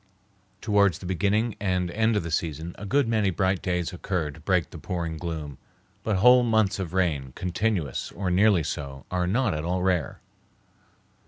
Towards 0.61 0.97
the 0.97 1.05
beginning 1.05 1.55
and 1.59 1.91
end 1.91 2.15
of 2.15 2.23
the 2.23 2.31
season 2.31 2.73
a 2.79 2.87
good 2.87 3.07
many 3.07 3.29
bright 3.29 3.61
days 3.61 3.93
occur 3.93 4.31
to 4.31 4.39
break 4.39 4.71
the 4.71 4.79
pouring 4.79 5.15
gloom, 5.17 5.59
but 6.01 6.15
whole 6.15 6.41
months 6.41 6.79
of 6.79 6.91
rain, 6.91 7.33
continuous, 7.35 8.11
or 8.13 8.31
nearly 8.31 8.63
so, 8.63 9.05
are 9.11 9.27
not 9.27 9.53
at 9.53 9.63
all 9.63 9.83
rare. 9.83 10.19